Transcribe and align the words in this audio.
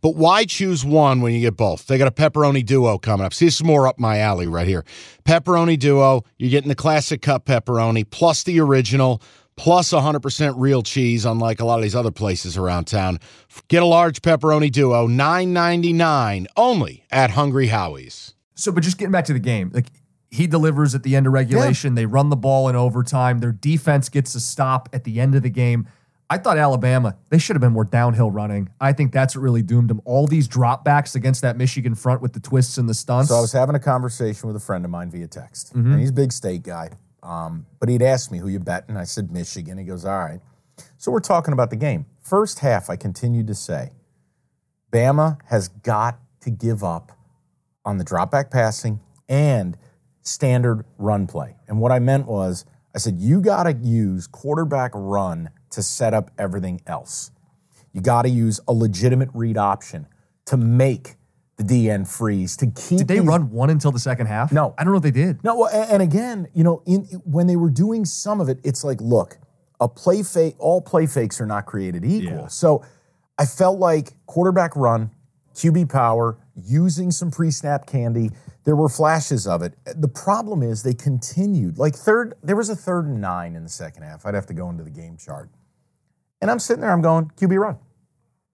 But 0.00 0.16
why 0.16 0.44
choose 0.44 0.84
one 0.84 1.20
when 1.20 1.34
you 1.34 1.40
get 1.40 1.56
both? 1.56 1.86
They 1.86 1.98
got 1.98 2.08
a 2.08 2.12
pepperoni 2.12 2.64
duo 2.64 2.98
coming 2.98 3.24
up. 3.24 3.34
See, 3.34 3.46
this 3.46 3.56
is 3.56 3.64
more 3.64 3.86
up 3.86 3.98
my 3.98 4.18
alley 4.18 4.46
right 4.46 4.66
here. 4.66 4.84
Pepperoni 5.24 5.78
duo, 5.78 6.24
you're 6.38 6.50
getting 6.50 6.68
the 6.68 6.74
classic 6.74 7.22
cup 7.22 7.46
pepperoni 7.46 8.08
plus 8.08 8.42
the 8.42 8.60
original 8.60 9.22
plus 9.56 9.90
100% 9.92 10.54
real 10.56 10.82
cheese, 10.82 11.24
unlike 11.24 11.60
a 11.60 11.64
lot 11.64 11.78
of 11.78 11.82
these 11.82 11.96
other 11.96 12.12
places 12.12 12.56
around 12.56 12.86
town. 12.86 13.18
Get 13.66 13.82
a 13.82 13.86
large 13.86 14.22
pepperoni 14.22 14.70
duo, 14.70 15.08
$9.99 15.08 16.46
only 16.56 17.04
at 17.10 17.30
Hungry 17.30 17.66
Howie's. 17.66 18.34
So, 18.54 18.70
but 18.70 18.84
just 18.84 18.98
getting 18.98 19.12
back 19.12 19.24
to 19.26 19.32
the 19.32 19.40
game, 19.40 19.70
like 19.74 19.86
he 20.30 20.46
delivers 20.46 20.94
at 20.94 21.02
the 21.02 21.16
end 21.16 21.26
of 21.26 21.32
regulation. 21.32 21.94
They 21.94 22.06
run 22.06 22.28
the 22.28 22.36
ball 22.36 22.68
in 22.68 22.76
overtime. 22.76 23.38
Their 23.38 23.52
defense 23.52 24.08
gets 24.08 24.34
a 24.34 24.40
stop 24.40 24.88
at 24.92 25.04
the 25.04 25.20
end 25.20 25.34
of 25.34 25.42
the 25.42 25.50
game. 25.50 25.88
I 26.30 26.36
thought 26.38 26.58
Alabama, 26.58 27.16
they 27.30 27.38
should 27.38 27.56
have 27.56 27.62
been 27.62 27.72
more 27.72 27.84
downhill 27.84 28.30
running. 28.30 28.68
I 28.80 28.92
think 28.92 29.12
that's 29.12 29.34
what 29.34 29.40
really 29.42 29.62
doomed 29.62 29.88
them. 29.88 30.02
All 30.04 30.26
these 30.26 30.46
dropbacks 30.46 31.14
against 31.14 31.40
that 31.42 31.56
Michigan 31.56 31.94
front 31.94 32.20
with 32.20 32.34
the 32.34 32.40
twists 32.40 32.76
and 32.76 32.86
the 32.88 32.92
stunts. 32.94 33.30
So 33.30 33.36
I 33.36 33.40
was 33.40 33.52
having 33.52 33.74
a 33.74 33.80
conversation 33.80 34.46
with 34.46 34.54
a 34.56 34.60
friend 34.60 34.84
of 34.84 34.90
mine 34.90 35.10
via 35.10 35.26
text, 35.26 35.74
Mm-hmm. 35.74 35.92
and 35.92 36.00
he's 36.00 36.10
a 36.10 36.14
big 36.14 36.32
state 36.32 36.62
guy. 36.62 36.90
Um, 37.22 37.66
but 37.80 37.88
he'd 37.88 38.02
asked 38.02 38.30
me 38.30 38.38
who 38.38 38.48
you 38.48 38.58
betting. 38.60 38.96
I 38.96 39.04
said 39.04 39.30
Michigan. 39.32 39.78
He 39.78 39.84
goes, 39.84 40.04
all 40.04 40.18
right. 40.18 40.40
So 40.98 41.10
we're 41.10 41.20
talking 41.20 41.52
about 41.52 41.70
the 41.70 41.76
game. 41.76 42.06
First 42.20 42.58
half, 42.60 42.90
I 42.90 42.96
continued 42.96 43.46
to 43.48 43.54
say, 43.54 43.92
Bama 44.92 45.38
has 45.46 45.68
got 45.68 46.18
to 46.42 46.50
give 46.50 46.84
up 46.84 47.12
on 47.84 47.98
the 47.98 48.04
dropback 48.04 48.50
passing 48.50 49.00
and 49.28 49.76
standard 50.22 50.84
run 50.98 51.26
play. 51.26 51.56
And 51.66 51.80
what 51.80 51.90
I 51.92 51.98
meant 51.98 52.26
was, 52.26 52.64
I 52.94 52.98
said, 52.98 53.18
you 53.18 53.40
got 53.40 53.64
to 53.64 53.72
use 53.72 54.26
quarterback 54.26 54.90
run 54.94 55.50
to 55.70 55.82
set 55.82 56.14
up 56.14 56.30
everything 56.38 56.80
else. 56.86 57.30
You 57.92 58.00
got 58.00 58.22
to 58.22 58.28
use 58.28 58.60
a 58.68 58.72
legitimate 58.72 59.30
read 59.34 59.56
option 59.56 60.06
to 60.46 60.56
make 60.56 61.16
the 61.56 61.64
DN 61.64 62.06
freeze, 62.06 62.56
to 62.58 62.66
keep 62.66 62.98
did 62.98 63.08
they 63.08 63.18
these- 63.18 63.26
run 63.26 63.50
one 63.50 63.68
until 63.70 63.90
the 63.90 63.98
second 63.98 64.26
half? 64.26 64.52
No. 64.52 64.74
I 64.78 64.84
don't 64.84 64.92
know 64.92 64.98
if 64.98 65.02
they 65.02 65.10
did. 65.10 65.42
no, 65.42 65.66
and 65.66 66.00
again, 66.00 66.46
you 66.54 66.62
know, 66.62 66.82
in 66.86 67.00
when 67.24 67.48
they 67.48 67.56
were 67.56 67.70
doing 67.70 68.04
some 68.04 68.40
of 68.40 68.48
it, 68.48 68.60
it's 68.62 68.84
like, 68.84 69.00
look, 69.00 69.38
a 69.80 69.88
play 69.88 70.22
fake, 70.22 70.54
all 70.58 70.80
play 70.80 71.06
fakes 71.06 71.40
are 71.40 71.46
not 71.46 71.66
created 71.66 72.04
equal. 72.04 72.42
Yeah. 72.42 72.46
So 72.46 72.84
I 73.38 73.44
felt 73.46 73.78
like 73.80 74.12
quarterback 74.26 74.76
run, 74.76 75.10
QB 75.54 75.90
power, 75.90 76.38
using 76.54 77.10
some 77.10 77.30
pre-snap 77.32 77.86
candy. 77.86 78.30
There 78.64 78.76
were 78.76 78.88
flashes 78.88 79.46
of 79.46 79.62
it. 79.62 79.74
The 79.96 80.08
problem 80.08 80.62
is 80.62 80.82
they 80.84 80.94
continued. 80.94 81.78
Like 81.78 81.94
third, 81.96 82.34
there 82.42 82.56
was 82.56 82.68
a 82.68 82.76
third 82.76 83.06
and 83.06 83.20
nine 83.20 83.56
in 83.56 83.62
the 83.64 83.68
second 83.68 84.02
half. 84.04 84.26
I'd 84.26 84.34
have 84.34 84.46
to 84.46 84.54
go 84.54 84.70
into 84.70 84.84
the 84.84 84.90
game 84.90 85.16
chart. 85.16 85.50
And 86.40 86.50
I'm 86.50 86.58
sitting 86.58 86.80
there, 86.80 86.90
I'm 86.92 87.02
going, 87.02 87.30
QB 87.36 87.58
run. 87.58 87.76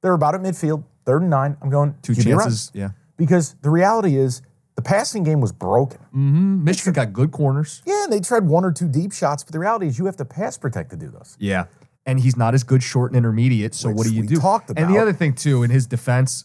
They're 0.03 0.13
about 0.15 0.35
at 0.35 0.41
midfield, 0.41 0.85
third 1.05 1.23
and 1.23 1.31
nine. 1.31 1.57
I'm 1.63 1.71
going, 1.71 1.95
Two 2.03 2.13
QB 2.13 2.33
run. 2.37 2.39
chances. 2.45 2.71
Yeah. 2.75 2.91
Because 3.17 3.55
the 3.63 3.71
reality 3.71 4.17
is 4.17 4.43
the 4.77 4.83
passing 4.83 5.23
game 5.23 5.41
was 5.41 5.53
broken. 5.53 5.99
hmm 6.13 6.65
Michigan 6.65 6.93
got 6.93 7.13
good 7.13 7.31
corners. 7.31 7.83
Yeah, 7.87 8.05
and 8.05 8.13
they 8.13 8.21
tried 8.21 8.45
one 8.47 8.65
or 8.65 8.73
two 8.73 8.89
deep 8.89 9.13
shots, 9.13 9.45
but 9.45 9.53
the 9.53 9.59
reality 9.59 9.87
is 9.87 9.99
you 9.99 10.07
have 10.07 10.17
to 10.17 10.25
pass 10.25 10.57
protect 10.59 10.91
to 10.91 10.97
do 10.97 11.09
those. 11.11 11.37
Yeah. 11.39 11.67
And 12.07 12.21
he's 12.21 12.37
not 12.37 12.55
as 12.55 12.65
good 12.65 12.83
short 12.83 13.13
and 13.13 13.17
intermediate. 13.19 13.75
So 13.75 13.89
Which 13.89 13.97
what 13.99 14.07
do 14.07 14.15
you 14.15 14.23
we 14.23 14.27
do? 14.27 14.37
talked 14.37 14.71
about. 14.71 14.83
And 14.85 14.95
the 14.95 14.99
other 15.01 15.13
thing 15.13 15.33
too, 15.35 15.63
in 15.63 15.71
his 15.71 15.87
defense, 15.87 16.45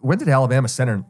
when 0.00 0.18
did 0.18 0.28
Alabama 0.28 0.68
center 0.68 1.04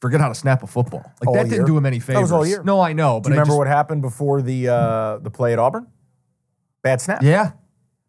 forget 0.00 0.20
how 0.20 0.28
to 0.28 0.34
snap 0.34 0.62
a 0.62 0.66
football? 0.66 1.04
Like 1.20 1.28
All 1.28 1.34
that 1.34 1.46
year. 1.46 1.56
didn't 1.58 1.66
do 1.66 1.76
him 1.76 1.86
any 1.86 2.00
favors. 2.00 2.14
That 2.16 2.22
was 2.22 2.32
all 2.32 2.46
year. 2.46 2.62
No, 2.64 2.80
I 2.80 2.92
know, 2.92 3.20
but 3.20 3.28
Do 3.28 3.34
you 3.34 3.34
I 3.34 3.36
remember 3.42 3.50
just- 3.50 3.58
what 3.58 3.66
happened 3.68 4.02
before 4.02 4.42
the 4.42 4.68
uh, 4.68 5.18
the 5.18 5.30
play 5.30 5.52
at 5.52 5.58
Auburn? 5.60 5.86
Bad 6.82 7.00
snap. 7.00 7.22
Yeah, 7.22 7.52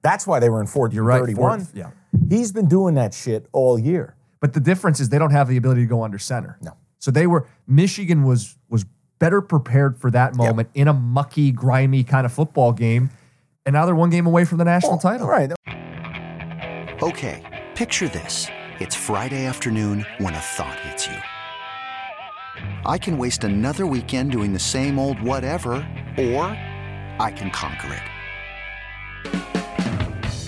That's 0.03 0.28
why 0.28 0.40
they 0.40 0.50
were 0.50 0.62
in 0.62 0.68
fourth 0.68 0.94
You're 0.94 1.03
right, 1.03 1.19
31. 1.19 1.59
fourth, 1.59 1.72
yeah. 1.75 1.91
He's 2.30 2.52
been 2.52 2.68
doing 2.68 2.94
that 2.96 3.14
shit 3.14 3.47
all 3.52 3.80
year. 3.80 4.16
but 4.40 4.53
the 4.53 4.59
difference 4.59 5.00
is 5.00 5.09
they 5.09 5.18
don't 5.18 5.31
have 5.31 5.47
the 5.47 5.58
ability 5.58 5.81
to 5.81 5.88
go 5.88 6.03
under 6.03 6.19
center. 6.19 6.58
No. 6.62 6.74
So 7.00 7.12
they 7.12 7.28
were 7.28 7.47
Michigan 7.68 8.24
was 8.24 8.58
was 8.69 8.86
better 9.19 9.42
prepared 9.42 9.97
for 9.97 10.12
that 10.12 10.36
moment 10.36 10.69
in 10.74 10.88
a 10.88 10.94
mucky, 10.94 11.52
grimy 11.52 12.03
kind 12.03 12.25
of 12.25 12.34
football 12.34 12.74
game, 12.74 13.09
and 13.66 13.74
now 13.74 13.86
they're 13.86 13.96
one 13.96 14.09
game 14.09 14.25
away 14.25 14.46
from 14.46 14.58
the 14.58 14.66
national 14.66 14.96
oh, 14.96 15.00
title. 15.00 15.28
All 15.28 15.31
right. 15.31 15.52
Okay, 17.02 17.42
picture 17.75 18.09
this. 18.09 18.47
It's 18.80 18.96
Friday 18.96 19.46
afternoon 19.46 20.06
when 20.18 20.34
a 20.34 20.40
thought 20.40 20.80
hits 20.80 21.08
you. 21.08 21.18
I 22.86 22.97
can 22.97 23.18
waste 23.18 23.44
another 23.44 23.86
weekend 23.86 24.31
doing 24.31 24.52
the 24.53 24.59
same 24.59 25.00
old 25.00 25.22
whatever, 25.22 25.75
or 26.18 26.44
I 27.19 27.34
can 27.36 27.50
conquer 27.52 27.94
it. 27.94 28.12